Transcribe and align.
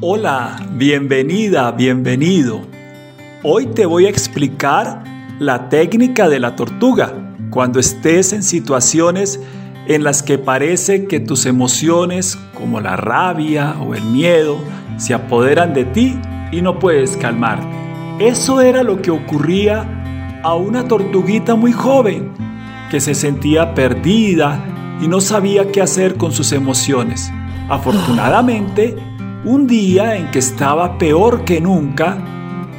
Hola, 0.00 0.64
bienvenida, 0.74 1.72
bienvenido. 1.72 2.60
Hoy 3.42 3.66
te 3.66 3.84
voy 3.84 4.06
a 4.06 4.08
explicar 4.08 5.02
la 5.40 5.68
técnica 5.68 6.28
de 6.28 6.38
la 6.38 6.54
tortuga 6.54 7.34
cuando 7.50 7.80
estés 7.80 8.32
en 8.32 8.44
situaciones 8.44 9.40
en 9.88 10.04
las 10.04 10.22
que 10.22 10.38
parece 10.38 11.06
que 11.06 11.18
tus 11.18 11.46
emociones 11.46 12.38
como 12.54 12.80
la 12.80 12.94
rabia 12.94 13.74
o 13.80 13.92
el 13.92 14.04
miedo 14.04 14.60
se 14.98 15.14
apoderan 15.14 15.74
de 15.74 15.84
ti 15.84 16.16
y 16.52 16.62
no 16.62 16.78
puedes 16.78 17.16
calmarte. 17.16 17.66
Eso 18.20 18.60
era 18.60 18.84
lo 18.84 19.02
que 19.02 19.10
ocurría 19.10 20.40
a 20.44 20.54
una 20.54 20.86
tortuguita 20.86 21.56
muy 21.56 21.72
joven 21.72 22.30
que 22.88 23.00
se 23.00 23.16
sentía 23.16 23.74
perdida 23.74 24.64
y 25.02 25.08
no 25.08 25.20
sabía 25.20 25.72
qué 25.72 25.82
hacer 25.82 26.14
con 26.14 26.30
sus 26.30 26.52
emociones. 26.52 27.32
Afortunadamente, 27.68 28.94
un 29.44 29.66
día 29.66 30.16
en 30.16 30.30
que 30.30 30.40
estaba 30.40 30.98
peor 30.98 31.44
que 31.44 31.60
nunca, 31.60 32.18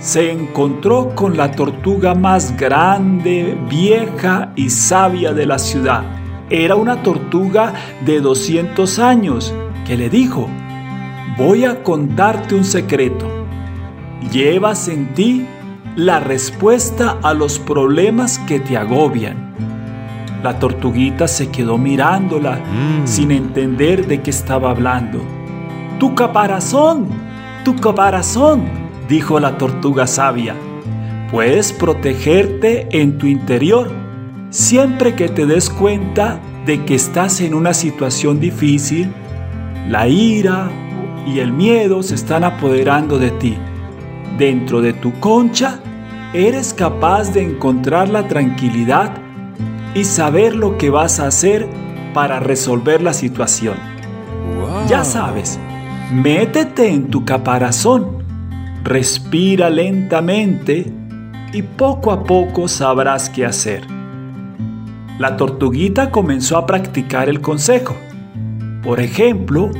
se 0.00 0.30
encontró 0.30 1.14
con 1.14 1.36
la 1.36 1.50
tortuga 1.50 2.14
más 2.14 2.56
grande, 2.56 3.56
vieja 3.68 4.52
y 4.56 4.70
sabia 4.70 5.32
de 5.32 5.46
la 5.46 5.58
ciudad. 5.58 6.02
Era 6.50 6.76
una 6.76 7.02
tortuga 7.02 7.74
de 8.04 8.20
200 8.20 8.98
años 8.98 9.54
que 9.86 9.96
le 9.96 10.08
dijo, 10.08 10.48
voy 11.36 11.64
a 11.64 11.82
contarte 11.82 12.54
un 12.54 12.64
secreto. 12.64 13.26
Llevas 14.32 14.88
en 14.88 15.14
ti 15.14 15.46
la 15.96 16.20
respuesta 16.20 17.18
a 17.22 17.34
los 17.34 17.58
problemas 17.58 18.38
que 18.40 18.60
te 18.60 18.76
agobian. 18.76 19.48
La 20.42 20.58
tortuguita 20.58 21.26
se 21.26 21.50
quedó 21.50 21.78
mirándola 21.78 22.56
mm. 22.56 23.06
sin 23.06 23.32
entender 23.32 24.06
de 24.06 24.22
qué 24.22 24.30
estaba 24.30 24.70
hablando. 24.70 25.37
Tu 25.98 26.14
caparazón, 26.14 27.08
tu 27.64 27.74
caparazón, 27.74 28.62
dijo 29.08 29.40
la 29.40 29.58
tortuga 29.58 30.06
sabia. 30.06 30.54
Puedes 31.30 31.72
protegerte 31.72 32.86
en 32.90 33.18
tu 33.18 33.26
interior 33.26 33.90
siempre 34.50 35.14
que 35.14 35.28
te 35.28 35.44
des 35.44 35.68
cuenta 35.68 36.40
de 36.66 36.84
que 36.84 36.94
estás 36.94 37.40
en 37.40 37.52
una 37.52 37.74
situación 37.74 38.38
difícil. 38.38 39.12
La 39.88 40.06
ira 40.06 40.70
y 41.26 41.40
el 41.40 41.52
miedo 41.52 42.02
se 42.02 42.14
están 42.14 42.44
apoderando 42.44 43.18
de 43.18 43.30
ti. 43.32 43.56
Dentro 44.38 44.80
de 44.80 44.92
tu 44.92 45.18
concha 45.18 45.80
eres 46.32 46.74
capaz 46.74 47.32
de 47.32 47.42
encontrar 47.42 48.08
la 48.08 48.28
tranquilidad 48.28 49.10
y 49.94 50.04
saber 50.04 50.54
lo 50.54 50.78
que 50.78 50.90
vas 50.90 51.18
a 51.18 51.26
hacer 51.26 51.66
para 52.14 52.38
resolver 52.38 53.02
la 53.02 53.12
situación. 53.12 53.74
Ya 54.88 55.04
sabes, 55.04 55.58
Métete 56.12 56.88
en 56.88 57.10
tu 57.10 57.26
caparazón, 57.26 58.24
respira 58.82 59.68
lentamente 59.68 60.90
y 61.52 61.60
poco 61.60 62.12
a 62.12 62.24
poco 62.24 62.66
sabrás 62.66 63.28
qué 63.28 63.44
hacer. 63.44 63.82
La 65.18 65.36
tortuguita 65.36 66.10
comenzó 66.10 66.56
a 66.56 66.64
practicar 66.64 67.28
el 67.28 67.42
consejo. 67.42 67.94
Por 68.82 69.00
ejemplo, 69.00 69.70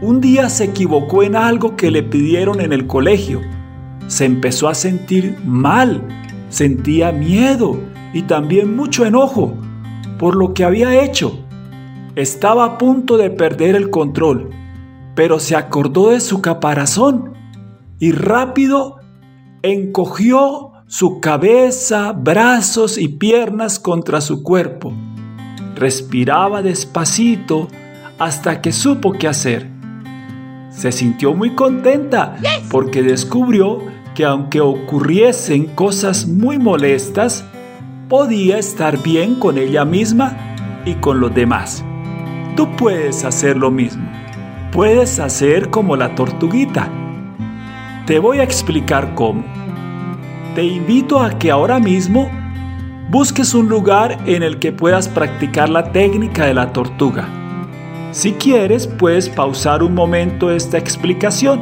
un 0.00 0.22
día 0.22 0.48
se 0.48 0.64
equivocó 0.64 1.22
en 1.22 1.36
algo 1.36 1.76
que 1.76 1.90
le 1.90 2.02
pidieron 2.02 2.62
en 2.62 2.72
el 2.72 2.86
colegio. 2.86 3.42
Se 4.06 4.24
empezó 4.24 4.68
a 4.68 4.74
sentir 4.74 5.36
mal, 5.44 6.00
sentía 6.48 7.12
miedo 7.12 7.78
y 8.14 8.22
también 8.22 8.74
mucho 8.74 9.04
enojo 9.04 9.52
por 10.18 10.34
lo 10.34 10.54
que 10.54 10.64
había 10.64 11.04
hecho. 11.04 11.44
Estaba 12.16 12.64
a 12.64 12.78
punto 12.78 13.18
de 13.18 13.28
perder 13.28 13.76
el 13.76 13.90
control 13.90 14.63
pero 15.14 15.38
se 15.38 15.56
acordó 15.56 16.10
de 16.10 16.20
su 16.20 16.40
caparazón 16.40 17.34
y 17.98 18.12
rápido 18.12 18.98
encogió 19.62 20.72
su 20.86 21.20
cabeza, 21.20 22.12
brazos 22.12 22.98
y 22.98 23.08
piernas 23.08 23.78
contra 23.78 24.20
su 24.20 24.42
cuerpo. 24.42 24.92
Respiraba 25.74 26.62
despacito 26.62 27.68
hasta 28.18 28.60
que 28.60 28.72
supo 28.72 29.12
qué 29.12 29.28
hacer. 29.28 29.70
Se 30.70 30.92
sintió 30.92 31.34
muy 31.34 31.54
contenta 31.54 32.36
porque 32.70 33.02
descubrió 33.02 33.78
que 34.14 34.24
aunque 34.24 34.60
ocurriesen 34.60 35.66
cosas 35.66 36.26
muy 36.26 36.58
molestas, 36.58 37.44
podía 38.08 38.58
estar 38.58 39.02
bien 39.02 39.36
con 39.36 39.56
ella 39.58 39.84
misma 39.84 40.36
y 40.84 40.94
con 40.94 41.20
los 41.20 41.34
demás. 41.34 41.84
Tú 42.56 42.68
puedes 42.76 43.24
hacer 43.24 43.56
lo 43.56 43.70
mismo 43.70 44.23
puedes 44.74 45.20
hacer 45.20 45.70
como 45.70 45.94
la 45.94 46.16
tortuguita. 46.16 46.88
Te 48.06 48.18
voy 48.18 48.40
a 48.40 48.42
explicar 48.42 49.14
cómo. 49.14 49.44
Te 50.56 50.64
invito 50.64 51.20
a 51.20 51.38
que 51.38 51.52
ahora 51.52 51.78
mismo 51.78 52.28
busques 53.08 53.54
un 53.54 53.68
lugar 53.68 54.18
en 54.26 54.42
el 54.42 54.58
que 54.58 54.72
puedas 54.72 55.06
practicar 55.06 55.68
la 55.68 55.92
técnica 55.92 56.46
de 56.46 56.54
la 56.54 56.72
tortuga. 56.72 57.28
Si 58.10 58.32
quieres, 58.32 58.88
puedes 58.88 59.28
pausar 59.28 59.80
un 59.84 59.94
momento 59.94 60.50
esta 60.50 60.76
explicación 60.76 61.60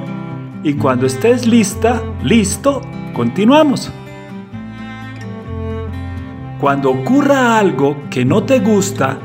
y 0.62 0.72
cuando 0.72 1.04
estés 1.04 1.46
lista, 1.46 2.02
listo, 2.24 2.80
continuamos. 3.12 3.92
Cuando 6.58 6.90
ocurra 6.92 7.58
algo 7.58 7.94
que 8.08 8.24
no 8.24 8.44
te 8.44 8.60
gusta 8.60 9.18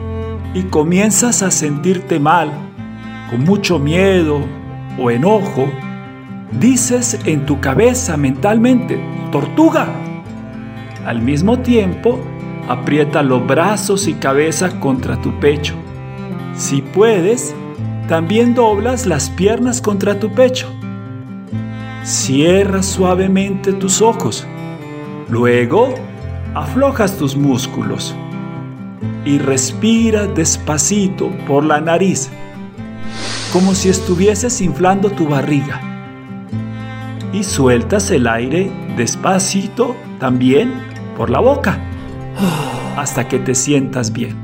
y 0.54 0.64
comienzas 0.64 1.42
a 1.42 1.52
sentirte 1.52 2.20
mal 2.20 2.67
con 3.30 3.44
mucho 3.44 3.80
miedo 3.80 4.40
o 5.00 5.12
enojo, 5.12 5.70
dices 6.60 7.20
en 7.26 7.46
tu 7.46 7.60
cabeza 7.60 8.18
mentalmente, 8.18 9.00
tortuga. 9.32 9.88
Al 11.06 11.22
mismo 11.22 11.60
tiempo, 11.60 12.20
aprieta 12.68 13.24
los 13.24 13.46
brazos 13.46 14.08
y 14.08 14.14
cabeza 14.14 14.80
contra 14.80 15.20
tu 15.22 15.38
pecho. 15.40 15.76
Si 16.56 16.82
puedes, 16.82 17.54
también 18.08 18.54
doblas 18.54 19.06
las 19.06 19.30
piernas 19.30 19.82
contra 19.82 20.20
tu 20.20 20.32
pecho. 20.32 20.68
Cierra 22.04 22.82
suavemente 22.82 23.74
tus 23.74 24.02
ojos. 24.02 24.48
Luego, 25.30 25.94
aflojas 26.56 27.18
tus 27.18 27.36
músculos 27.36 28.16
y 29.26 29.40
respira 29.40 30.26
despacito 30.26 31.30
por 31.46 31.66
la 31.66 31.82
nariz 31.82 32.30
como 33.58 33.74
si 33.74 33.90
estuvieses 33.90 34.62
inflando 34.62 35.10
tu 35.10 35.28
barriga. 35.28 35.82
Y 37.34 37.44
sueltas 37.44 38.12
el 38.12 38.28
aire 38.28 38.72
despacito 38.96 39.96
también 40.20 40.76
por 41.18 41.32
la 41.32 41.40
boca, 41.40 41.80
hasta 42.96 43.28
que 43.28 43.40
te 43.40 43.56
sientas 43.56 44.14
bien. 44.14 44.36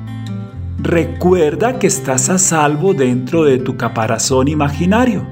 Recuerda 0.79 1.77
que 1.77 1.85
estás 1.85 2.27
a 2.29 2.39
salvo 2.39 2.95
dentro 2.95 3.43
de 3.43 3.59
tu 3.59 3.77
caparazón 3.77 4.47
imaginario. 4.47 5.27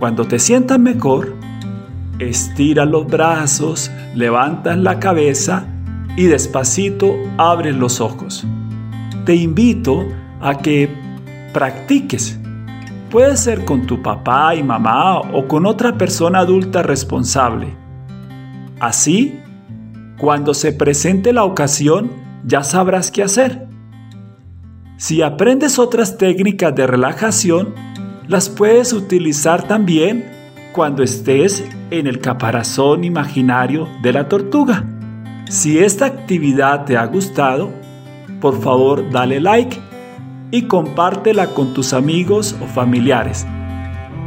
Cuando 0.00 0.26
te 0.26 0.40
sientas 0.40 0.80
mejor, 0.80 1.36
estira 2.18 2.84
los 2.84 3.06
brazos, 3.06 3.92
levantas 4.16 4.76
la 4.76 4.98
cabeza 4.98 5.68
y 6.16 6.24
despacito 6.24 7.14
abres 7.36 7.76
los 7.76 8.00
ojos. 8.00 8.44
Te 9.24 9.36
invito 9.36 10.04
a 10.40 10.58
que 10.58 10.92
practiques 11.52 12.40
Puede 13.10 13.38
ser 13.38 13.64
con 13.64 13.86
tu 13.86 14.02
papá 14.02 14.54
y 14.54 14.62
mamá 14.62 15.20
o 15.20 15.48
con 15.48 15.64
otra 15.64 15.96
persona 15.96 16.40
adulta 16.40 16.82
responsable. 16.82 17.74
Así, 18.80 19.40
cuando 20.18 20.52
se 20.52 20.72
presente 20.72 21.32
la 21.32 21.44
ocasión, 21.44 22.10
ya 22.44 22.62
sabrás 22.62 23.10
qué 23.10 23.22
hacer. 23.22 23.66
Si 24.98 25.22
aprendes 25.22 25.78
otras 25.78 26.18
técnicas 26.18 26.74
de 26.74 26.86
relajación, 26.86 27.74
las 28.26 28.50
puedes 28.50 28.92
utilizar 28.92 29.66
también 29.66 30.30
cuando 30.72 31.02
estés 31.02 31.64
en 31.90 32.06
el 32.06 32.20
caparazón 32.20 33.04
imaginario 33.04 33.88
de 34.02 34.12
la 34.12 34.28
tortuga. 34.28 34.84
Si 35.48 35.78
esta 35.78 36.04
actividad 36.04 36.84
te 36.84 36.98
ha 36.98 37.06
gustado, 37.06 37.72
por 38.38 38.60
favor 38.60 39.10
dale 39.10 39.40
like 39.40 39.87
y 40.50 40.62
compártela 40.62 41.54
con 41.54 41.74
tus 41.74 41.92
amigos 41.92 42.56
o 42.62 42.66
familiares. 42.66 43.46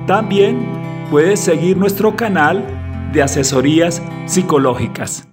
También 0.07 0.65
puedes 1.09 1.39
seguir 1.39 1.77
nuestro 1.77 2.15
canal 2.15 2.65
de 3.13 3.21
asesorías 3.21 4.01
psicológicas. 4.25 5.27